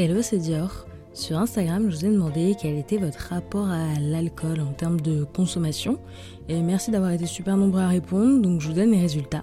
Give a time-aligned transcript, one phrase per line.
[0.00, 0.86] Hello, c'est Dior.
[1.12, 5.24] Sur Instagram, je vous ai demandé quel était votre rapport à l'alcool en termes de
[5.24, 5.98] consommation.
[6.48, 9.42] Et merci d'avoir été super nombreux à répondre, donc je vous donne les résultats.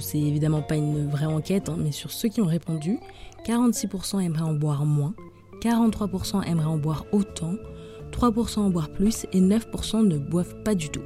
[0.00, 2.98] C'est évidemment pas une vraie enquête, hein, mais sur ceux qui ont répondu,
[3.46, 5.14] 46% aimeraient en boire moins,
[5.62, 7.54] 43% aimeraient en boire autant,
[8.10, 11.04] 3% en boire plus et 9% ne boivent pas du tout.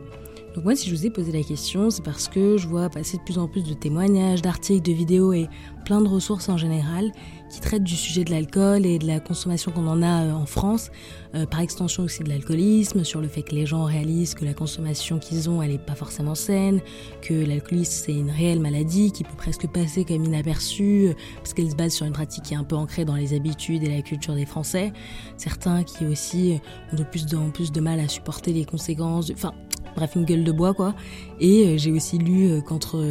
[0.55, 3.17] Donc moi si je vous ai posé la question, c'est parce que je vois passer
[3.17, 5.49] de plus en plus de témoignages, d'articles, de vidéos et
[5.87, 7.11] plein de ressources en général
[7.51, 10.47] qui traitent du sujet de l'alcool et de la consommation qu'on en a euh, en
[10.47, 10.91] France,
[11.35, 14.55] euh, par extension aussi de l'alcoolisme, sur le fait que les gens réalisent que la
[14.55, 16.81] consommation qu'ils ont, elle n'est pas forcément saine,
[17.21, 21.71] que l'alcoolisme c'est une réelle maladie qui peut presque passer comme inaperçue euh, parce qu'elle
[21.71, 24.03] se base sur une pratique qui est un peu ancrée dans les habitudes et la
[24.03, 24.93] culture des Français.
[25.37, 26.59] Certains qui aussi
[26.93, 29.53] ont de plus en plus de mal à supporter les conséquences, enfin
[29.97, 30.95] bref une gueule de bois quoi.
[31.41, 33.05] Et j'ai aussi lu qu'entre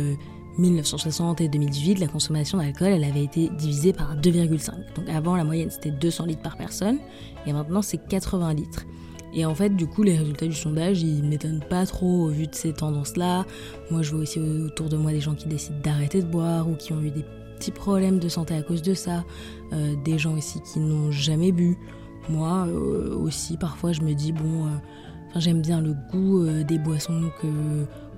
[0.58, 4.72] 1960 et 2018, la consommation d'alcool, elle avait été divisée par 2,5.
[4.96, 7.00] Donc avant, la moyenne, c'était 200 litres par personne,
[7.46, 8.86] et maintenant, c'est 80 litres.
[9.34, 12.48] Et en fait, du coup, les résultats du sondage, ils m'étonnent pas trop au vu
[12.48, 13.46] de ces tendances-là.
[13.90, 16.76] Moi, je vois aussi autour de moi des gens qui décident d'arrêter de boire ou
[16.76, 17.24] qui ont eu des
[17.58, 19.24] petits problèmes de santé à cause de ça.
[19.72, 21.78] Euh, des gens aussi qui n'ont jamais bu.
[22.30, 24.70] Moi euh, aussi, parfois, je me dis, bon, euh,
[25.38, 27.48] j'aime bien le goût des boissons que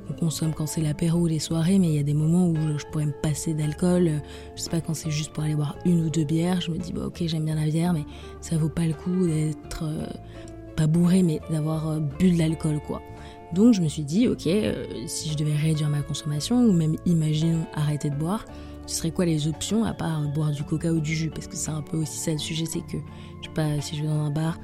[0.09, 2.55] on consomme quand c'est l'apéro ou les soirées, mais il y a des moments où
[2.55, 4.21] je pourrais me passer d'alcool.
[4.55, 6.61] Je sais pas quand c'est juste pour aller boire une ou deux bières.
[6.61, 8.03] Je me dis, bah, ok, j'aime bien la bière, mais
[8.41, 10.05] ça vaut pas le coup d'être euh,
[10.75, 13.01] pas bourré, mais d'avoir euh, bu de l'alcool, quoi.
[13.53, 16.95] Donc je me suis dit, ok, euh, si je devais réduire ma consommation, ou même
[17.05, 18.45] imaginons arrêter de boire,
[18.87, 21.29] ce serait quoi les options à part boire du coca ou du jus?
[21.29, 22.97] Parce que c'est un peu aussi ça le sujet, c'est que,
[23.41, 24.59] je sais pas, si je vais dans un bar,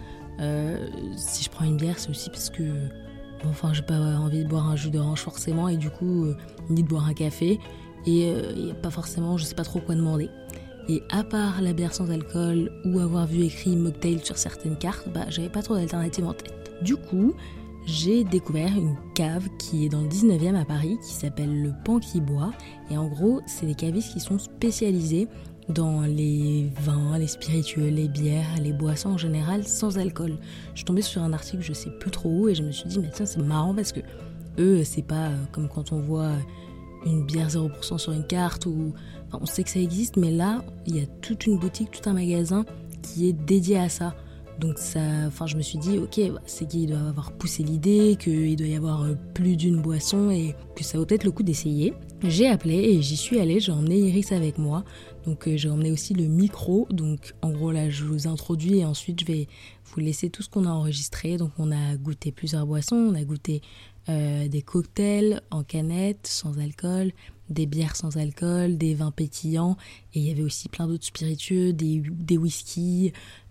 [1.16, 2.64] si je prends une bière, c'est aussi parce que
[3.48, 6.36] enfin, j'ai pas envie de boire un jus d'orange forcément, et du coup, euh,
[6.70, 7.60] ni de boire un café,
[8.08, 10.30] euh, et, pas forcément, je sais pas trop quoi demander.
[10.88, 15.08] Et à part la bière sans alcool ou avoir vu écrit mocktail sur certaines cartes,
[15.14, 16.72] bah, j'avais pas trop d'alternatives en tête.
[16.82, 17.34] Du coup,
[17.86, 22.00] j'ai découvert une cave qui est dans le 19e à Paris qui s'appelle le Pan
[22.00, 22.52] qui boit.
[22.90, 25.28] Et en gros, c'est des cavistes qui sont spécialisés
[25.70, 30.38] dans les vins, les spiritueux, les bières, les boissons en général sans alcool.
[30.74, 32.90] Je suis tombée sur un article, je sais plus trop où, et je me suis
[32.90, 34.02] dit, mais tiens, c'est marrant parce que
[34.58, 36.32] eux, c'est pas euh, comme quand on voit
[37.06, 38.94] une bière 0% sur une carte ou.
[39.32, 42.14] on sait que ça existe, mais là, il y a toute une boutique, tout un
[42.14, 42.66] magasin
[43.02, 44.16] qui est dédié à ça.
[44.60, 48.18] Donc ça, enfin, je me suis dit, ok, bah, c'est qu'ils doivent avoir poussé l'idée,
[48.20, 51.44] qu'il doit y avoir euh, plus d'une boisson et que ça vaut peut-être le coup
[51.44, 51.94] d'essayer.
[52.24, 54.84] J'ai appelé et j'y suis allée, j'ai emmené Iris avec moi.
[55.26, 56.88] Donc euh, j'ai emmené aussi le micro.
[56.90, 59.48] Donc en gros là je vous introduis et ensuite je vais
[59.86, 61.38] vous laisser tout ce qu'on a enregistré.
[61.38, 63.62] Donc on a goûté plusieurs boissons, on a goûté
[64.10, 67.12] euh, des cocktails en canette sans alcool,
[67.50, 69.78] des bières sans alcool, des vins pétillants
[70.14, 72.40] et il y avait aussi plein d'autres spiritueux, des, des.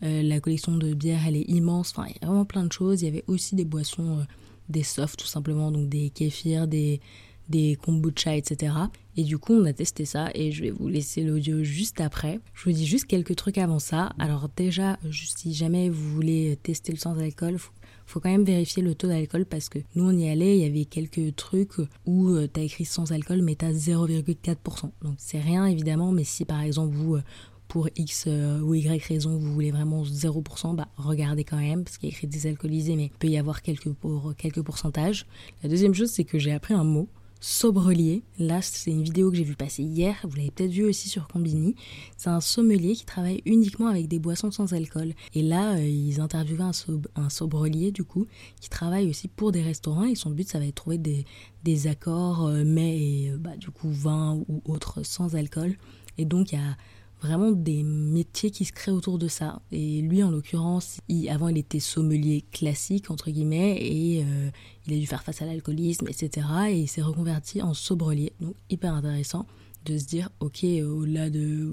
[0.03, 1.91] Euh, la collection de bières elle est immense.
[1.91, 3.03] Enfin il y a vraiment plein de choses.
[3.03, 4.27] Il y avait aussi des boissons,
[4.69, 7.01] des softs tout simplement, donc des kéfirs, des
[7.49, 8.75] des kombucha, etc.
[9.17, 12.41] Et du coup, on a testé ça et je vais vous laisser l'audio juste après.
[12.55, 14.13] Je vous dis juste quelques trucs avant ça.
[14.19, 17.73] Alors déjà, si jamais vous voulez tester le sans alcool, faut,
[18.09, 20.67] faut quand même vérifier le taux d'alcool parce que nous on y allait, il y
[20.67, 21.75] avait quelques trucs
[22.07, 24.91] où euh, t'as écrit sans alcool mais t'as 0,4%.
[25.03, 27.23] Donc c'est rien évidemment, mais si par exemple vous euh,
[27.69, 31.99] pour X euh, ou Y raison vous voulez vraiment 0%, bah regardez quand même parce
[31.99, 35.27] qu'il y a écrit désalcoolisé mais il peut y avoir quelques, pour, quelques pourcentages.
[35.63, 37.09] La deuxième chose c'est que j'ai appris un mot
[37.41, 38.23] sommelier.
[38.39, 40.17] Là, c'est une vidéo que j'ai vu passer hier.
[40.25, 41.75] Vous l'avez peut-être vu aussi sur Combini.
[42.17, 45.15] C'est un sommelier qui travaille uniquement avec des boissons sans alcool.
[45.35, 46.71] Et là, euh, ils interviewaient
[47.15, 48.27] un, sommelier, du coup,
[48.61, 50.05] qui travaille aussi pour des restaurants.
[50.05, 51.25] Et son but, ça va être de trouver des,
[51.65, 55.77] des accords, euh, mais euh, bah, du coup, vin ou autres sans alcool.
[56.19, 56.77] Et donc, il y a
[57.21, 59.61] vraiment des métiers qui se créent autour de ça.
[59.73, 60.99] Et lui, en l'occurrence,
[61.29, 64.51] avant, il était sommelier classique, entre guillemets, et euh,
[64.87, 66.47] il a dû faire face à l'alcoolisme, etc.
[66.69, 68.33] Et il s'est reconverti en sobrelier.
[68.41, 69.47] Donc, hyper intéressant
[69.85, 71.73] de se dire, ok, au-delà de...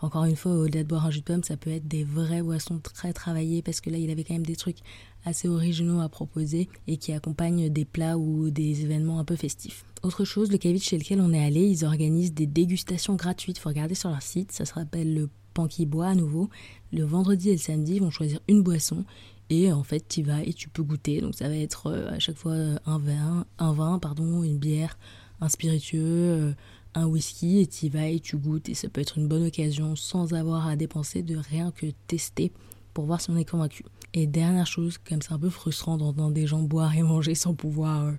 [0.00, 2.42] Encore une fois, au-delà de boire un jus de pomme, ça peut être des vraies
[2.42, 4.78] boissons très travaillées, parce que là, il avait quand même des trucs
[5.24, 9.84] assez originaux à proposer et qui accompagnent des plats ou des événements un peu festifs.
[10.02, 13.58] Autre chose, le cavite chez lequel on est allé, ils organisent des dégustations gratuites.
[13.58, 14.52] Faut regarder sur leur site.
[14.52, 16.48] Ça s'appelle le Panky Bois à nouveau.
[16.92, 19.04] Le vendredi et le samedi, ils vont choisir une boisson.
[19.50, 21.20] Et en fait, tu vas et tu peux goûter.
[21.20, 22.54] Donc ça va être euh, à chaque fois
[22.86, 24.98] un vin, un vin, pardon, une bière,
[25.40, 26.52] un spiritueux, euh,
[26.98, 27.60] un whisky.
[27.60, 28.68] Et tu vas et tu goûtes.
[28.68, 32.52] Et ça peut être une bonne occasion sans avoir à dépenser de rien que tester
[32.98, 33.84] pour voir si on est convaincu.
[34.14, 37.54] Et dernière chose, comme c'est un peu frustrant d'entendre des gens boire et manger sans
[37.54, 38.12] pouvoir euh,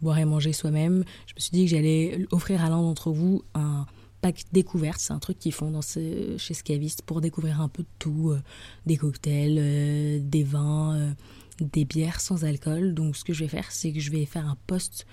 [0.00, 3.42] boire et manger soi-même, je me suis dit que j'allais offrir à l'un d'entre vous
[3.54, 3.86] un
[4.22, 4.98] pack découverte.
[5.00, 8.40] C'est un truc qu'ils font dans chez Scaviste pour découvrir un peu de tout, euh,
[8.86, 11.14] des cocktails, euh, des vins,
[11.60, 12.94] des bières sans alcool.
[12.94, 15.06] Donc ce que je vais faire, c'est que je vais faire un post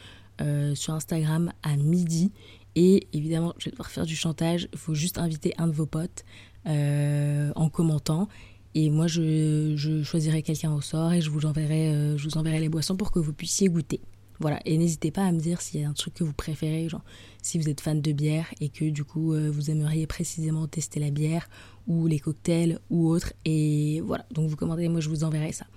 [0.74, 2.32] sur Instagram à midi.
[2.76, 4.68] Et évidemment, je vais devoir faire du chantage.
[4.74, 6.24] Il faut juste inviter un de vos potes
[6.66, 8.28] en commentant.
[8.74, 12.70] Et moi, je, choisirai quelqu'un au sort et je vous, enverrai, je vous enverrai les
[12.70, 14.00] boissons pour que vous puissiez goûter.
[14.42, 16.90] Voilà, et n'hésitez pas à me dire s'il y a un truc que vous préférez,
[16.90, 17.04] genre
[17.44, 21.00] si vous êtes fan de bière et que du coup euh, vous aimeriez précisément tester
[21.00, 21.48] la bière
[21.86, 23.34] ou les cocktails ou autre.
[23.46, 25.68] Et voilà, donc vous commandez, moi je vous enverrai ça.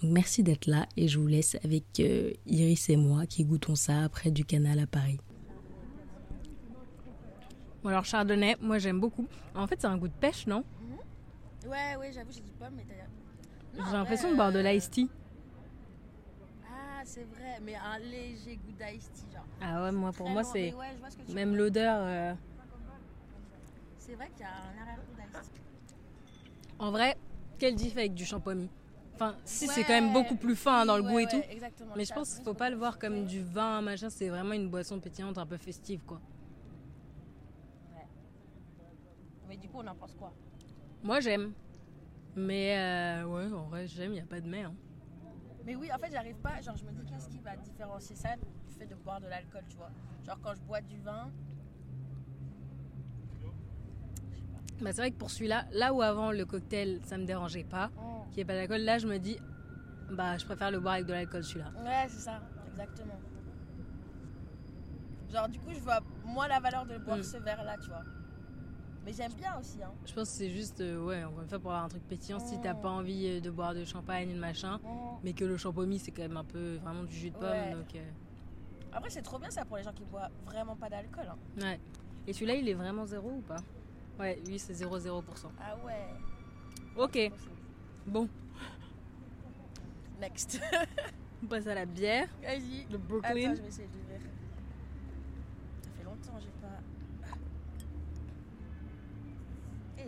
[0.00, 3.74] Donc merci d'être là et je vous laisse avec euh, Iris et moi qui goûtons
[3.74, 5.18] ça près du canal à Paris.
[7.86, 9.28] Bon alors chardonnay, moi j'aime beaucoup.
[9.54, 10.64] En fait c'est un goût de pêche, non?
[10.80, 11.70] Mhm.
[11.70, 13.84] Ouais, ouais, j'avoue j'ai dit pomme, mais t'as...
[13.86, 15.08] J'ai l'impression de boire de euh, l'ice tea
[17.04, 19.44] c'est vrai, mais un léger goût d'ice tea, genre.
[19.60, 20.74] Ah ouais, moi, pour moi, c'est
[21.28, 22.00] même l'odeur.
[22.00, 22.34] Euh,
[23.98, 25.60] c'est vrai qu'il y a un arrière-goût d'ice tea.
[26.80, 27.16] En vrai,
[27.60, 28.68] quel diff avec du champomis
[29.14, 31.44] Enfin, si c'est quand même beaucoup plus fin dans le goût et tout.
[31.94, 34.10] Mais je pense qu'il faut pas le voir comme du vin, machin.
[34.10, 36.20] C'est vraiment une boisson pétillante, un peu festive, quoi.
[39.45, 39.45] Ouais.
[39.56, 40.34] Mais du coup, on en pense quoi?
[41.02, 41.52] Moi, j'aime.
[42.34, 44.12] Mais euh, ouais, en vrai, j'aime.
[44.12, 44.62] Il y a pas de mais.
[44.62, 44.74] Hein.
[45.64, 46.60] Mais oui, en fait, j'arrive pas.
[46.60, 49.62] Genre, je me dis, qu'est-ce qui va différencier ça du fait de boire de l'alcool,
[49.68, 49.90] tu vois?
[50.26, 51.30] Genre, quand je bois du vin.
[54.82, 57.90] Bah, c'est vrai que pour celui-là, là où avant le cocktail, ça me dérangeait pas,
[57.98, 58.24] oh.
[58.30, 59.38] qui est pas d'alcool, là, je me dis,
[60.10, 61.72] bah, je préfère le boire avec de l'alcool, celui-là.
[61.82, 63.18] Ouais, c'est ça, exactement.
[65.32, 67.22] Genre, du coup, je vois moins la valeur de boire mm.
[67.22, 68.04] ce verre-là, tu vois.
[69.06, 69.80] Mais j'aime bien aussi.
[69.80, 69.92] Hein.
[70.04, 72.40] Je pense que c'est juste, euh, ouais, encore une fois, pour avoir un truc pétillant,
[72.40, 74.80] si t'as pas envie euh, de boire de champagne, de machin,
[75.22, 77.70] mais que le champomis, c'est quand même un peu vraiment du jus de pomme.
[77.72, 78.10] Donc, euh.
[78.92, 81.26] Après, c'est trop bien ça pour les gens qui boivent vraiment pas d'alcool.
[81.30, 81.60] Hein.
[81.62, 81.80] Ouais.
[82.26, 83.58] Et celui-là, il est vraiment zéro ou pas?
[84.18, 85.22] Ouais, lui, c'est 0,0%.
[85.60, 86.08] Ah ouais.
[86.96, 87.32] Ok.
[88.06, 88.28] Bon.
[90.20, 90.60] Next.
[91.44, 92.26] On passe à la bière.
[92.42, 92.86] Vas-y.
[92.90, 93.52] Le Brooklyn.
[93.52, 94.20] Attends, je vais essayer d'ouvrir.
[95.82, 96.55] Ça fait longtemps, j'ai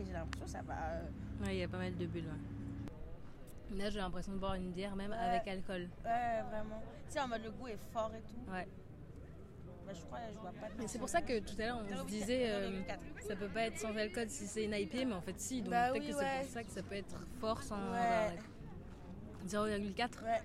[0.04, 0.74] j'ai l'impression que ça va.
[0.74, 2.30] Euh, ouais, il y a pas mal de bulles.
[3.76, 5.88] Là, j'ai l'impression de boire une bière même avec alcool.
[6.04, 6.82] Ouais, vraiment.
[7.06, 8.50] Tu sais, en mode le goût est fort et tout.
[8.50, 8.66] Ouais.
[9.86, 11.96] Bah, je crois, je vois pas Mais c'est pour ça que tout à l'heure, on
[11.96, 12.82] se disait, euh,
[13.26, 15.62] ça peut pas être sans alcool si c'est une IP, mais en fait, si.
[15.62, 17.92] Donc bah peut-être que c'est pour ça que ça peut être fort sans.
[17.92, 18.38] Ouais.
[19.46, 20.42] 0,4 Ouais.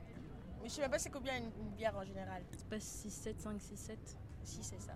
[0.62, 2.42] Mais je sais même pas c'est combien une, bière en général.
[2.52, 4.94] C'est pas 6, 7, 5, 6, 7 Si, c'est ça.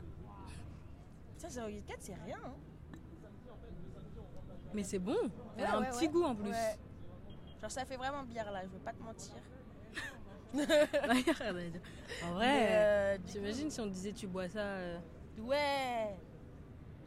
[1.37, 2.37] Ça, 0,4, c'est rien.
[2.45, 2.53] Hein.
[4.73, 5.17] Mais c'est bon.
[5.57, 6.53] Elle a un petit goût en plus.
[7.61, 9.33] Genre ça fait vraiment bière là, je veux pas te mentir.
[12.23, 14.99] en vrai, euh, t'imagines si on te disait tu bois ça euh.
[15.39, 16.15] Ouais.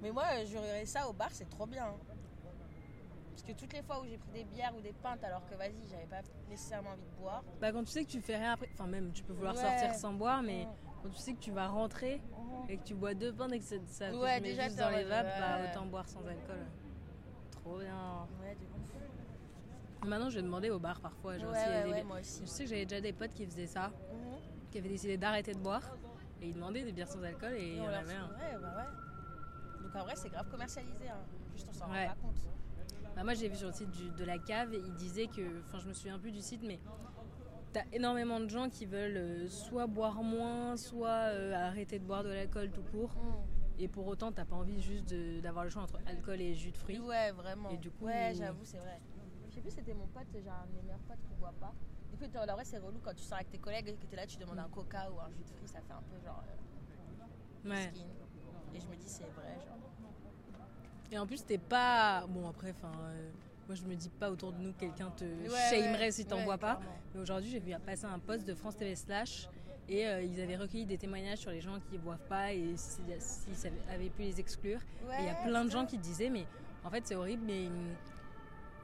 [0.03, 1.87] Mais moi, j'aurais ça au bar, c'est trop bien.
[3.31, 5.55] Parce que toutes les fois où j'ai pris des bières ou des pintes alors que
[5.55, 7.43] vas-y, j'avais pas nécessairement envie de boire.
[7.61, 9.95] Bah quand tu sais que tu fais rien après, enfin même tu peux vouloir sortir
[9.95, 10.67] sans boire, mais
[11.03, 12.21] quand tu sais que tu vas rentrer
[12.69, 15.05] et que tu bois deux pintes et que ça, ça ouais, déjà juste dans les
[15.05, 16.67] vapes, bah autant boire sans alcool.
[17.71, 18.27] Trop bien.
[18.43, 20.09] Ouais, du coup.
[20.09, 21.39] Maintenant, je vais demander au bar parfois.
[21.39, 22.41] Genre, ouais, moi aussi.
[22.43, 24.39] Je sais que j'avais déjà des potes qui faisaient ça, mhm.
[24.71, 25.83] qui avaient décidé d'arrêter de boire
[26.43, 28.29] et ils demandaient des bières sans alcool et il y en avait un.
[28.29, 29.83] Ouais, bah ouais.
[29.85, 31.09] Donc en vrai, c'est grave commercialisé.
[31.09, 31.21] Hein.
[31.55, 32.37] Juste on s'en rend pas compte.
[33.15, 35.61] Bah moi, j'ai vu sur le site de la cave, ils disaient que.
[35.67, 36.81] Enfin, je me souviens plus du site, mais
[37.73, 42.25] t'as énormément de gens qui veulent euh, soit boire moins, soit euh, arrêter de boire
[42.25, 43.15] de l'alcool tout court.
[43.15, 43.60] Mhm.
[43.83, 46.77] Et pour autant, t'as pas envie juste d'avoir le choix entre alcool et jus de
[46.77, 46.99] fruits.
[46.99, 47.71] Ouais, vraiment.
[47.71, 49.01] Et du coup, ouais, j'avoue, c'est vrai.
[49.49, 51.73] Je sais plus, c'était mon pote, j'ai un de mes meilleurs potes qui boit pas.
[52.11, 54.17] Du coup, en vrai, c'est relou quand tu sors avec tes collègues et que t'es
[54.17, 56.45] là, tu demandes un coca ou un jus de fruits, ça fait un peu genre.
[57.65, 57.91] Euh, ouais.
[58.75, 59.79] Et je me dis, c'est vrai, genre.
[61.11, 62.27] Et en plus, t'es pas.
[62.29, 62.93] Bon, après, enfin.
[63.01, 63.31] Euh,
[63.67, 66.81] moi, je me dis pas autour de nous quelqu'un te shamerait si t'en bois pas.
[67.15, 69.49] Mais aujourd'hui, j'ai vu passer un post de France TV Slash
[69.91, 72.77] et euh, ils avaient recueilli des témoignages sur les gens qui ne boivent pas et
[72.77, 74.79] s'ils si, avaient pu les exclure.
[75.03, 76.47] et il y a plein de gens qui disaient, mais
[76.85, 77.69] en fait c'est horrible, mais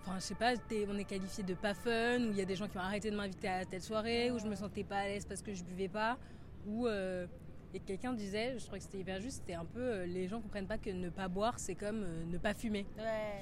[0.03, 0.55] enfin je sais pas,
[0.89, 3.11] on est qualifié de pas fun, ou il y a des gens qui ont arrêté
[3.11, 5.63] de m'inviter à telle soirée, où je me sentais pas à l'aise parce que je
[5.63, 6.19] buvais pas,
[6.67, 7.27] ou euh,
[7.73, 10.41] et quelqu'un disait, je crois que c'était hyper juste, c'était un peu euh, les gens
[10.41, 12.85] comprennent pas que ne pas boire c'est comme ne pas fumer.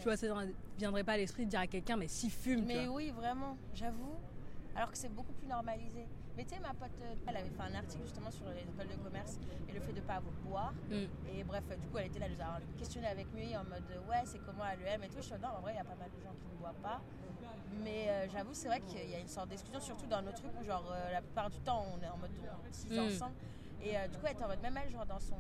[0.01, 2.65] Tu vois, ça ne viendrait pas à l'esprit de dire à quelqu'un mais si fume.
[2.67, 4.17] Mais oui, vraiment, j'avoue.
[4.77, 6.07] Alors que c'est beaucoup plus normalisé.
[6.37, 8.89] Mais tu sais, ma pote, euh, elle avait fait un article justement sur les écoles
[8.89, 9.39] de commerce
[9.69, 10.73] et le fait de ne pas boire.
[10.91, 11.07] Mm.
[11.33, 13.87] Et bref, du coup, elle était là, elle nous a questionné avec lui en mode
[14.09, 15.19] ouais, c'est comment à l'EM et tout.
[15.19, 16.83] Je suis non, en vrai, il y a pas mal de gens qui ne boivent
[16.83, 17.01] pas.
[17.83, 20.53] Mais euh, j'avoue, c'est vrai qu'il y a une sorte d'exclusion, surtout dans nos trucs
[20.61, 22.31] où, genre, euh, la plupart du temps, on est en mode
[22.71, 22.99] 6 mm.
[22.99, 23.35] ensemble.
[23.83, 25.37] Et du coup, elle était en mode, même elle, genre, dans son.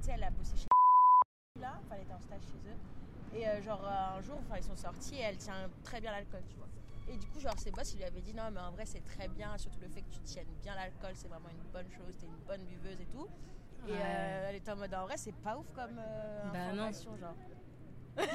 [0.00, 0.68] Tu sais, elle a bossé chez
[1.60, 3.38] là, enfin elle était en stage chez eux.
[3.38, 6.42] Et euh, genre un jour, enfin ils sont sortis et elle tient très bien l'alcool,
[6.48, 6.66] tu vois.
[7.10, 9.02] Et du coup, genre ses boss, ils lui avaient dit non, mais en vrai c'est
[9.04, 12.14] très bien, surtout le fait que tu tiennes bien l'alcool, c'est vraiment une bonne chose,
[12.18, 13.26] t'es une bonne buveuse et tout.
[13.86, 13.98] Et Ouais.
[14.02, 16.84] euh, elle était en mode en vrai c'est pas ouf comme euh, Bah non.
[16.84, 17.34] information, genre.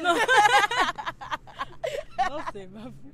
[0.02, 0.16] Non,
[2.54, 3.12] c'est pas fou.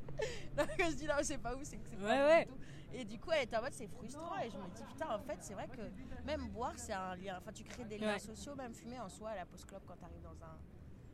[0.58, 2.48] Non, quand je dis non, c'est pas ouf, c'est que c'est Ouais, pas ouais.
[2.50, 2.64] ouf du tout.
[2.94, 4.38] Et du coup, elle était en mode c'est frustrant.
[4.40, 5.82] Et je me dis, putain, en fait, c'est vrai que
[6.26, 7.38] même boire, c'est un lien.
[7.38, 10.22] Enfin, tu crées des liens sociaux, même fumer en soi à la post-club quand t'arrives
[10.22, 10.58] dans un.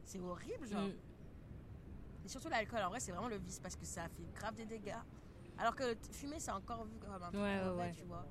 [0.03, 0.81] C'est horrible, genre.
[0.81, 0.93] Mm.
[2.27, 4.93] Surtout l'alcool, en vrai, c'est vraiment le vice parce que ça fait grave des dégâts.
[5.57, 7.91] Alors que fumer, c'est encore vu comme un truc Ouais, ouais, mauvais, ouais.
[7.97, 8.25] tu vois.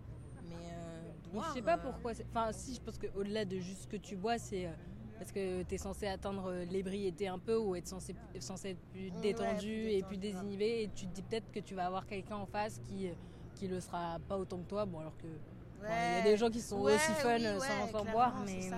[0.48, 1.46] Mais euh, boire.
[1.48, 2.12] je sais pas euh, pourquoi.
[2.30, 4.70] Enfin, si, je pense qu'au-delà de juste ce que tu bois, c'est euh,
[5.18, 8.80] parce que tu es censé atteindre euh, l'ébriété un peu ou être censé, censé être
[8.92, 10.82] plus Ouais, détendu et plus désinhibé.
[10.82, 13.08] Et tu te dis peut-être que tu vas avoir quelqu'un en face qui,
[13.54, 14.84] qui le sera pas autant que toi.
[14.84, 15.26] Bon, alors que.
[15.26, 18.42] bon, Il y a des gens qui sont Ouais, aussi fun oui, sans, sans boire,
[18.44, 18.68] mais.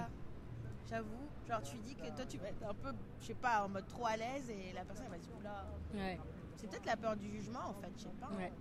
[0.88, 1.08] J'avoue,
[1.48, 3.86] genre tu dis que toi tu vas être un peu, je sais pas, en mode
[3.86, 5.64] trop à l'aise et la personne elle va se dire oula.
[5.94, 6.18] Ouais,
[6.56, 8.28] C'est peut-être la peur du jugement en fait, je sais pas.
[8.36, 8.52] ouais.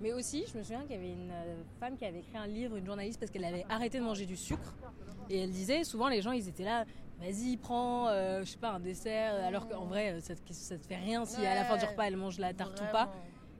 [0.00, 2.46] Mais aussi, je me souviens qu'il y avait une euh, femme qui avait écrit un
[2.46, 4.72] livre, une journaliste, parce qu'elle avait arrêté de manger du sucre.
[5.28, 6.84] Et elle disait, souvent les gens, ils étaient là,
[7.20, 10.78] vas-y, prends, euh, je sais pas, un dessert, alors qu'en vrai, euh, ça te, ça
[10.78, 13.12] te fait rien si à la fin du repas, elle mange la tarte ou pas.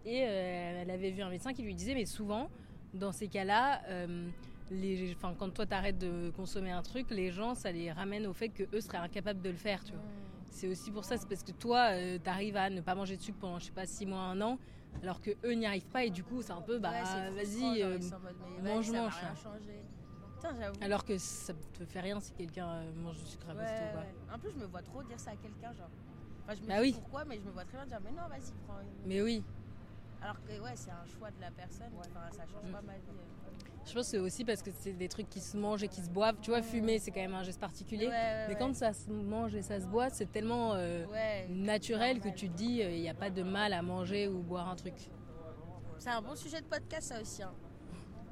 [0.05, 2.49] Et euh, elle avait vu un médecin qui lui disait, mais souvent,
[2.95, 4.29] dans ces cas-là, euh,
[4.71, 8.33] les, enfin, quand toi t'arrêtes de consommer un truc, les gens, ça les ramène au
[8.33, 10.03] fait que eux seraient incapables de le faire, tu vois.
[10.51, 13.23] C'est aussi pour ça, c'est parce que toi, euh, t'arrives à ne pas manger de
[13.23, 14.59] sucre pendant, je sais pas, 6 mois, un an,
[15.03, 17.83] alors que eux n'y arrivent pas, et du coup, c'est un peu, bah, Ouais, vas-y,
[17.83, 17.99] euh,
[18.63, 19.35] mange, mange, hein.
[20.41, 23.91] Putain, alors que ça te fait rien si quelqu'un euh, mange du sucre à Ouais,
[23.93, 24.35] quoi.
[24.35, 25.91] En plus, je me vois trop dire ça à quelqu'un, genre.
[26.45, 26.93] Enfin, je me Bah dis oui.
[26.93, 29.09] pourquoi, mais je me vois très bien dire, mais non, vas-y, prends une.
[29.09, 29.43] Mais oui,
[30.23, 32.73] Alors que, ouais, c'est un choix de la personne, enfin, ça change Mm.
[32.73, 32.99] pas ma vie.
[33.09, 33.51] euh.
[33.87, 36.01] je pense que c'est aussi parce que c'est des trucs qui se mangent et qui
[36.03, 36.37] se boivent.
[36.43, 38.07] Tu vois, fumer, c'est quand même un geste particulier.
[38.07, 38.59] Ouais, ouais, Mais ouais.
[38.59, 42.49] quand ça se mange et ça se boit, c'est tellement euh, Ouais, naturel que tu
[42.51, 44.95] te dis, il n'y a pas de mal à manger ou boire un truc.
[45.99, 47.43] C'est un bon sujet de podcast, ça aussi.
[47.43, 47.53] hein.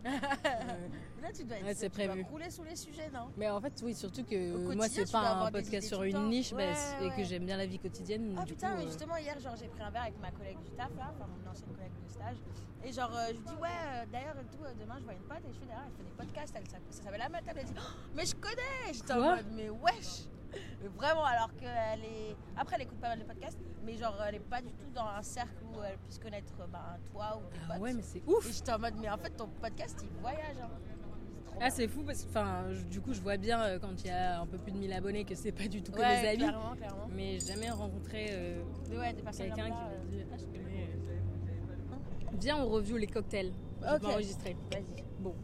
[1.22, 2.22] Là, tu dois, être, Ouais, c'est tu dois prévu.
[2.30, 3.28] rouler sous les sujets, non?
[3.36, 5.78] Mais en fait, oui, surtout que moi, c'est tu dois pas un avoir des podcast
[5.78, 6.28] idées sur tout le une temps.
[6.28, 6.72] niche Ouais,
[7.02, 8.36] et que j'aime bien la vie quotidienne.
[8.38, 10.30] Ah du putain, coup, mais euh, justement, hier, genre, j'ai pris un verre avec ma
[10.30, 12.36] collègue du taf, là, enfin, mon ancienne collègue de stage.
[12.84, 15.14] Et genre, euh, je lui dis, ouais, euh, d'ailleurs, et tout, euh, demain, je vois
[15.14, 17.40] une pote et je fais derrière, elle fait des podcasts, elle, ça, ça s'appelle La.
[17.56, 17.82] Elle dit, Oh,
[18.14, 19.36] mais je connais J'étais en Quoi?
[19.36, 20.28] mode, mais wesh
[20.82, 22.36] Mais Vraiment, alors qu'elle est.
[22.56, 25.06] Après, elle écoute pas mal de podcasts, mais genre, elle est pas du tout dans
[25.06, 27.82] un cercle où elle puisse connaître bah, toi ou tes ah potes.
[27.82, 28.50] ouais, mais c'est Et ouf.
[28.52, 30.56] j'étais en mode, mais en fait, ton podcast, il voyage.
[30.62, 30.68] Hein.
[31.58, 34.10] Ah, c'est fou parce que, enfin, du coup, je vois bien euh, quand il y
[34.10, 36.28] a un peu plus de 1000 abonnés que c'est pas du tout que ouais, des
[36.28, 36.36] amis.
[36.38, 37.08] Clairement, clairement.
[37.10, 40.90] Mais j'ai jamais rencontré euh, ouais, quelqu'un qui m'a euh, dit Ah, je connais.
[40.90, 41.96] euh.
[42.38, 43.52] Viens, on review les cocktails.
[43.80, 44.00] Je Ok.
[44.02, 44.56] vais enregistrer.
[44.70, 45.02] Vas-y.
[45.18, 45.34] Bon.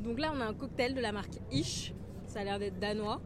[0.00, 1.92] Donc là, on a un cocktail de la marque Ish.
[2.32, 3.20] Ça a l'air d'être danois.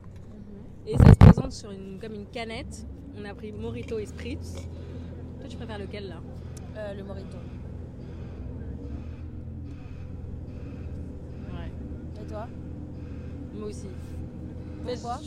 [0.85, 2.85] Et ça se présente sur une, comme une canette.
[3.17, 4.55] On a pris Morito et Spritz.
[5.39, 6.17] Toi, tu préfères lequel là
[6.77, 7.37] Euh, le Morito.
[11.53, 11.71] Ouais.
[12.23, 12.49] Et toi
[13.55, 13.87] Moi aussi.
[14.85, 15.19] Pourquoi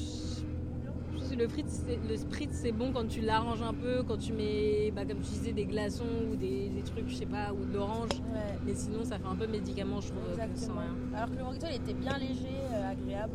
[1.38, 4.92] le Spritz, c'est- le Spritz, c'est bon quand tu l'arranges un peu, quand tu mets,
[4.92, 7.74] bah, comme tu disais, des glaçons ou des, des trucs, je sais pas, ou de
[7.74, 8.10] l'orange.
[8.34, 8.58] Ouais.
[8.66, 10.24] Mais sinon, ça fait un peu médicament, je trouve.
[10.30, 10.82] euh, Exactement.
[11.16, 13.34] Alors que le Morito, il était bien léger, euh, agréable.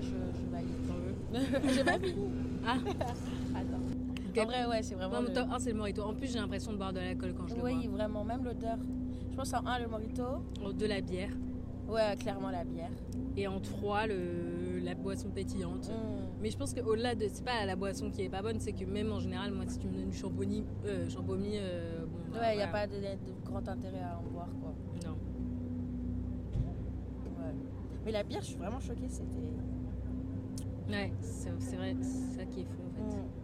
[0.02, 1.72] je, je valide.
[1.74, 2.28] J'ai pas fini.
[2.66, 2.74] Ah,
[3.54, 4.42] Attends.
[4.42, 5.16] En vrai, ouais, c'est vraiment.
[5.20, 6.02] non, le- top 1, c'est le Morito.
[6.02, 8.76] En plus, j'ai l'impression de boire de l'alcool quand je le Oui, vraiment, même l'odeur.
[9.30, 10.22] Je pense en 1, le Morito.
[10.60, 10.72] bois.
[10.72, 11.30] De la bière.
[11.88, 12.90] Ouais, clairement la bière.
[13.36, 15.88] Et en 3, le, la boisson pétillante.
[15.88, 15.92] Mm.
[16.42, 17.26] Mais je pense qu'au-delà de.
[17.32, 19.78] C'est pas la boisson qui est pas bonne, c'est que même en général, moi, si
[19.78, 22.18] tu me donnes du champomis, euh, champomis, euh, bon.
[22.32, 22.86] bah, Ouais, il n'y a voilà.
[22.86, 24.72] pas de, de grand intérêt à en boire, quoi.
[25.04, 25.16] Non.
[27.38, 27.54] Ouais.
[28.04, 29.24] Mais la bière, je suis vraiment choquée, c'était.
[30.88, 33.16] Ouais, c'est vrai, c'est ça qui est fou en fait.
[33.16, 33.37] Mm.